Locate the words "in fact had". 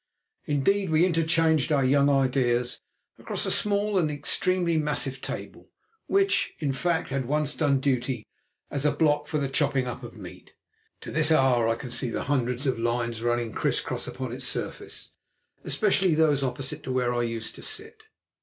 6.57-7.25